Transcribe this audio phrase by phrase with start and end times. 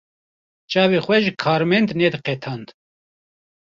[0.71, 2.67] Çavê xwe ji karmend nediqetand.